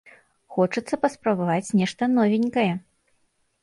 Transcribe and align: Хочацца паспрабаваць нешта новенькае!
Хочацца 0.55 0.95
паспрабаваць 1.03 1.75
нешта 1.83 2.03
новенькае! 2.19 2.69